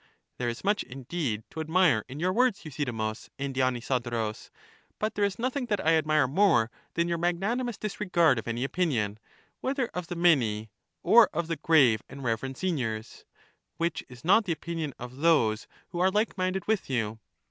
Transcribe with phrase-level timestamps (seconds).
[0.39, 4.49] There is much, indeed, to admire in your words, Euthydemus and Dionysodorus,
[4.97, 9.19] but there is nothing that I admire more than your magnanimous disregard of any opinion—
[9.61, 10.71] whether of the many,
[11.03, 13.25] or of the grave and reverend seigniors—
[13.77, 17.19] which is not the opinion of those who are like minded with you.